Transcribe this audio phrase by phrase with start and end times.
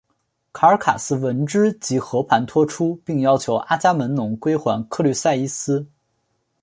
[0.51, 5.85] 卡尔卡斯闻之即和盘托出并要求阿伽门侬归还克律塞伊斯。